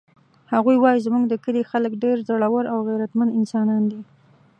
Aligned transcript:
هغه 0.53 0.71
وایي 0.83 0.99
چې 0.99 1.03
زموږ 1.07 1.23
د 1.27 1.33
کلي 1.43 1.61
خلک 1.71 1.91
ډېر 2.03 2.17
زړور 2.27 2.63
او 2.73 2.77
غیرتمن 2.87 3.29
انسانان 3.39 3.83
دي 3.91 4.01